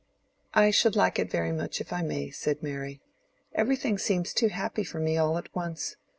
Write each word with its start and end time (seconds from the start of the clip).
"I 0.55 0.71
should 0.71 0.95
like 0.95 1.19
it 1.19 1.29
very 1.29 1.51
much, 1.51 1.79
if 1.79 1.93
I 1.93 2.01
may," 2.01 2.31
said 2.31 2.63
Mary. 2.63 3.03
"Everything 3.53 3.99
seems 3.99 4.33
too 4.33 4.47
happy 4.47 4.83
for 4.83 4.99
me 4.99 5.15
all 5.15 5.37
at 5.37 5.53
once. 5.55 5.95